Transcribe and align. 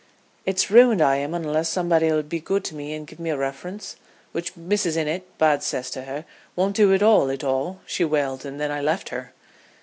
"It's 0.47 0.71
ruined 0.71 0.99
I 0.99 1.17
am 1.17 1.35
unless 1.35 1.69
somebody'll 1.69 2.23
be 2.23 2.39
good 2.39 2.63
to 2.63 2.73
me 2.75 2.95
and 2.95 3.05
give 3.05 3.19
me 3.19 3.29
a 3.29 3.37
riference, 3.37 3.97
which 4.31 4.55
Mrs. 4.55 4.97
Innitt, 4.97 5.21
bad 5.37 5.61
cess 5.61 5.91
to 5.91 6.05
her, 6.05 6.25
won't 6.55 6.75
do, 6.77 6.91
at 6.95 7.03
all, 7.03 7.29
at 7.29 7.43
all," 7.43 7.81
she 7.85 8.03
wailed, 8.03 8.43
and 8.43 8.59
then 8.59 8.71
I 8.71 8.81
left 8.81 9.09
her. 9.09 9.31